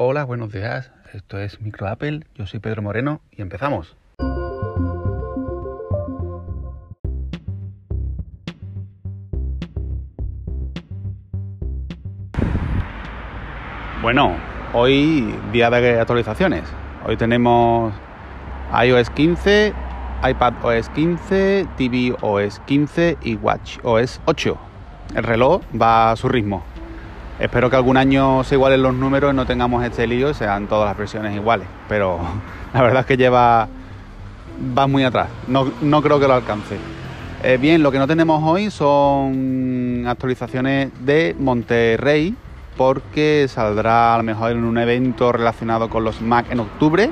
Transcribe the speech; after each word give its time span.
Hola, 0.00 0.22
buenos 0.22 0.52
días. 0.52 0.92
Esto 1.12 1.40
es 1.40 1.60
Micro 1.60 1.88
Apple. 1.88 2.20
Yo 2.36 2.46
soy 2.46 2.60
Pedro 2.60 2.82
Moreno 2.82 3.20
y 3.32 3.42
empezamos. 3.42 3.96
Bueno, 14.00 14.36
hoy 14.72 15.34
día 15.50 15.68
de 15.68 15.98
actualizaciones. 15.98 16.62
Hoy 17.04 17.16
tenemos 17.16 17.92
iOS 18.80 19.10
15, 19.10 19.74
iPad 20.30 20.54
OS 20.62 20.90
15, 20.90 21.66
TV 21.76 22.14
OS 22.20 22.60
15 22.60 23.18
y 23.20 23.34
Watch 23.34 23.78
OS 23.82 24.20
8. 24.26 24.56
El 25.16 25.24
reloj 25.24 25.60
va 25.74 26.12
a 26.12 26.16
su 26.16 26.28
ritmo. 26.28 26.62
Espero 27.38 27.70
que 27.70 27.76
algún 27.76 27.96
año 27.96 28.42
se 28.42 28.56
igualen 28.56 28.82
los 28.82 28.94
números 28.94 29.32
y 29.32 29.36
no 29.36 29.46
tengamos 29.46 29.84
este 29.84 30.06
lío 30.08 30.30
y 30.30 30.34
sean 30.34 30.66
todas 30.66 30.88
las 30.88 30.96
versiones 30.96 31.34
iguales. 31.36 31.68
Pero 31.88 32.18
la 32.74 32.82
verdad 32.82 33.00
es 33.00 33.06
que 33.06 33.16
lleva. 33.16 33.68
va 34.76 34.86
muy 34.86 35.04
atrás. 35.04 35.28
No, 35.46 35.70
no 35.80 36.02
creo 36.02 36.18
que 36.18 36.26
lo 36.26 36.34
alcance. 36.34 36.76
Eh, 37.44 37.56
bien, 37.56 37.84
lo 37.84 37.92
que 37.92 37.98
no 37.98 38.08
tenemos 38.08 38.42
hoy 38.42 38.70
son 38.72 40.04
actualizaciones 40.08 40.90
de 41.04 41.36
Monterrey, 41.38 42.34
porque 42.76 43.46
saldrá 43.48 44.14
a 44.14 44.16
lo 44.16 44.24
mejor 44.24 44.50
en 44.50 44.64
un 44.64 44.76
evento 44.76 45.30
relacionado 45.30 45.88
con 45.88 46.02
los 46.02 46.20
Mac 46.20 46.46
en 46.50 46.58
octubre 46.58 47.10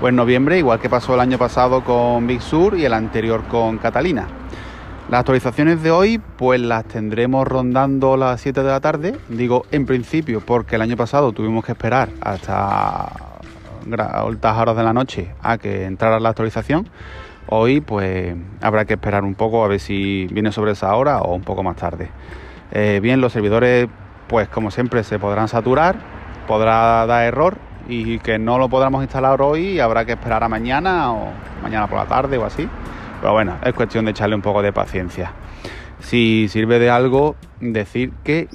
o 0.00 0.08
en 0.08 0.16
noviembre, 0.16 0.56
igual 0.58 0.80
que 0.80 0.88
pasó 0.88 1.12
el 1.12 1.20
año 1.20 1.36
pasado 1.36 1.84
con 1.84 2.26
Big 2.26 2.40
Sur 2.40 2.78
y 2.78 2.86
el 2.86 2.94
anterior 2.94 3.42
con 3.50 3.76
Catalina. 3.76 4.26
Las 5.08 5.20
actualizaciones 5.20 5.84
de 5.84 5.92
hoy 5.92 6.20
pues 6.36 6.60
las 6.60 6.84
tendremos 6.84 7.46
rondando 7.46 8.16
las 8.16 8.40
7 8.40 8.64
de 8.64 8.68
la 8.68 8.80
tarde, 8.80 9.16
digo 9.28 9.64
en 9.70 9.86
principio 9.86 10.40
porque 10.40 10.74
el 10.74 10.82
año 10.82 10.96
pasado 10.96 11.30
tuvimos 11.30 11.64
que 11.64 11.70
esperar 11.72 12.08
hasta 12.20 13.12
altas 13.98 14.58
horas 14.58 14.76
de 14.76 14.82
la 14.82 14.92
noche 14.92 15.30
a 15.44 15.58
que 15.58 15.84
entrara 15.84 16.18
la 16.18 16.30
actualización. 16.30 16.88
Hoy 17.46 17.80
pues 17.80 18.34
habrá 18.60 18.84
que 18.84 18.94
esperar 18.94 19.22
un 19.22 19.36
poco 19.36 19.64
a 19.64 19.68
ver 19.68 19.78
si 19.78 20.26
viene 20.32 20.50
sobre 20.50 20.72
esa 20.72 20.92
hora 20.96 21.20
o 21.20 21.36
un 21.36 21.42
poco 21.42 21.62
más 21.62 21.76
tarde. 21.76 22.08
Eh, 22.72 22.98
bien, 23.00 23.20
los 23.20 23.32
servidores 23.32 23.86
pues 24.26 24.48
como 24.48 24.72
siempre 24.72 25.04
se 25.04 25.20
podrán 25.20 25.46
saturar, 25.46 25.94
podrá 26.48 27.06
dar 27.06 27.22
error 27.22 27.58
y 27.88 28.18
que 28.18 28.40
no 28.40 28.58
lo 28.58 28.68
podamos 28.68 29.04
instalar 29.04 29.40
hoy 29.40 29.66
y 29.68 29.78
habrá 29.78 30.04
que 30.04 30.12
esperar 30.14 30.42
a 30.42 30.48
mañana 30.48 31.12
o 31.12 31.28
mañana 31.62 31.86
por 31.86 31.96
la 31.96 32.06
tarde 32.06 32.38
o 32.38 32.44
así. 32.44 32.68
Pero 33.20 33.32
bueno, 33.32 33.56
es 33.64 33.74
cuestión 33.74 34.04
de 34.04 34.12
echarle 34.12 34.34
un 34.34 34.42
poco 34.42 34.62
de 34.62 34.72
paciencia. 34.72 35.32
Si 36.00 36.48
sirve 36.48 36.78
de 36.78 36.90
algo, 36.90 37.36
decir 37.60 38.12
que 38.22 38.48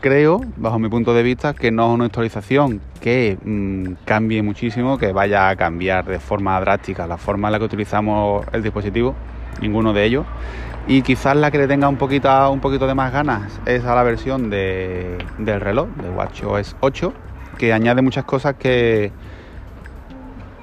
creo, 0.00 0.40
bajo 0.56 0.78
mi 0.78 0.88
punto 0.88 1.14
de 1.14 1.22
vista, 1.22 1.54
que 1.54 1.70
no 1.70 1.88
es 1.88 1.94
una 1.94 2.04
actualización 2.06 2.80
que 3.00 3.38
mmm, 3.42 3.94
cambie 4.04 4.42
muchísimo, 4.42 4.98
que 4.98 5.12
vaya 5.12 5.48
a 5.48 5.56
cambiar 5.56 6.04
de 6.04 6.18
forma 6.18 6.60
drástica 6.60 7.06
la 7.06 7.16
forma 7.16 7.48
en 7.48 7.52
la 7.52 7.58
que 7.58 7.64
utilizamos 7.64 8.44
el 8.52 8.62
dispositivo, 8.62 9.14
ninguno 9.60 9.92
de 9.92 10.04
ellos. 10.04 10.26
Y 10.88 11.02
quizás 11.02 11.36
la 11.36 11.50
que 11.50 11.58
le 11.58 11.68
tenga 11.68 11.88
un 11.88 11.96
poquito, 11.96 12.50
un 12.50 12.60
poquito 12.60 12.86
de 12.86 12.94
más 12.94 13.12
ganas 13.12 13.60
es 13.64 13.84
a 13.84 13.94
la 13.94 14.02
versión 14.02 14.50
de, 14.50 15.16
del 15.38 15.60
reloj, 15.60 15.88
de 15.90 16.10
WatchOS 16.10 16.76
8, 16.80 17.12
que 17.56 17.72
añade 17.72 18.02
muchas 18.02 18.24
cosas 18.24 18.56
que, 18.56 19.12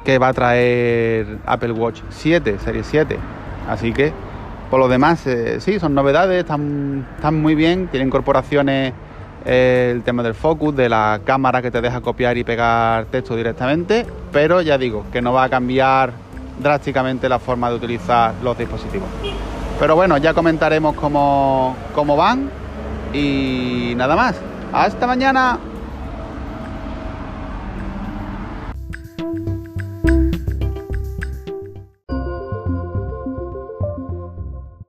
que 0.04 0.20
va 0.20 0.28
a 0.28 0.34
traer 0.34 1.40
Apple 1.46 1.72
Watch 1.72 2.02
7, 2.10 2.60
serie 2.60 2.84
7. 2.84 3.18
Así 3.70 3.94
que, 3.94 4.12
por 4.70 4.80
lo 4.80 4.88
demás, 4.88 5.26
eh, 5.28 5.62
sí, 5.62 5.80
son 5.80 5.94
novedades, 5.94 6.40
están, 6.40 7.06
muy 7.34 7.56
bien, 7.56 7.88
tienen 7.88 8.08
incorporaciones 8.08 8.94
eh, 9.46 9.92
el 9.96 10.04
tema 10.04 10.24
del 10.24 10.34
focus, 10.34 10.76
de 10.76 10.90
la 10.90 11.22
cámara 11.24 11.62
que 11.62 11.72
te 11.72 11.80
deja 11.80 12.02
copiar 12.02 12.38
y 12.38 12.44
pegar 12.44 13.06
texto 13.06 13.36
directamente, 13.36 14.06
pero 14.32 14.62
ya 14.62 14.78
digo, 14.78 15.06
que 15.12 15.22
no 15.22 15.34
va 15.34 15.44
a 15.44 15.50
cambiar 15.50 16.14
drásticamente 16.60 17.30
la 17.30 17.40
forma 17.40 17.70
de 17.70 17.76
utilizar 17.76 18.34
los 18.44 18.58
dispositivos. 18.58 19.08
Pero 19.80 19.96
bueno, 19.96 20.18
ya 20.18 20.34
comentaremos 20.34 20.96
cómo, 20.96 21.76
cómo 21.96 22.18
van 22.18 22.50
y 23.14 23.94
nada 23.96 24.16
más. 24.16 24.36
Hasta 24.74 25.08
mañana. 25.08 25.58